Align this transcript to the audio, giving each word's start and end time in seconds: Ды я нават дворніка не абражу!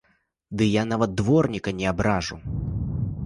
Ды 0.59 0.63
я 0.69 0.83
нават 0.91 1.13
дворніка 1.19 1.69
не 1.81 1.85
абражу! 1.93 2.35